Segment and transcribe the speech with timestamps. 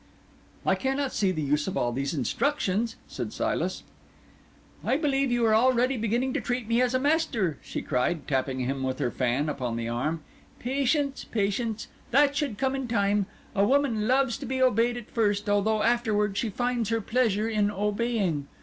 [0.65, 3.83] "I cannot see the use of all these instructions," said Silas.
[4.83, 8.61] "I believe you are already beginning to treat me as a master," she cried, tapping
[8.61, 10.23] him with her fan upon the arm.
[10.57, 11.87] "Patience, patience!
[12.09, 13.27] that should come in time.
[13.55, 17.69] A woman loves to be obeyed at first, although afterwards she finds her pleasure in
[17.69, 18.47] obeying.